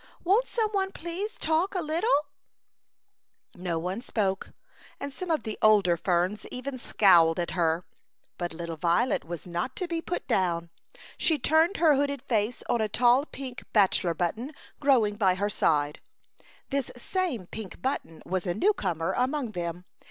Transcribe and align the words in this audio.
Won't 0.23 0.47
some 0.47 0.71
one 0.71 0.91
please 0.91 1.37
talk 1.37 1.75
a 1.75 1.79
little 1.79 2.09
?^' 1.79 2.09
No 3.61 3.77
one 3.77 4.01
spoke, 4.01 4.49
and 4.99 5.13
some 5.13 5.29
of 5.29 5.43
the 5.43 5.59
older 5.61 5.95
ferns 5.95 6.47
even 6.49 6.79
scowled 6.79 7.39
at 7.39 7.51
her, 7.51 7.85
but 8.39 8.51
little 8.51 8.77
violet 8.77 9.23
was 9.23 9.45
not 9.45 9.75
to 9.75 9.87
be 9.87 10.01
put 10.01 10.27
down. 10.27 10.71
She 11.19 11.37
turned 11.37 11.77
her 11.77 11.95
hooded 11.97 12.23
face 12.23 12.63
on 12.67 12.81
a 12.81 12.89
J 12.89 12.89
■ 12.89 12.89
1: 12.89 12.89
t 12.89 12.89
A 12.89 12.89
Chautauqua 12.89 12.97
Idyl. 12.97 13.13
9 13.13 13.15
tall 13.15 13.25
pink 13.53 13.73
bachelor 13.73 14.13
button 14.15 14.53
growing 14.79 15.15
by 15.17 15.35
her 15.35 15.49
side. 15.51 16.01
This 16.71 16.89
same 16.97 17.45
pink 17.45 17.79
button 17.83 18.23
was 18.25 18.47
a 18.47 18.55
new 18.55 18.73
comer 18.73 19.13
among 19.15 19.51
them. 19.51 19.85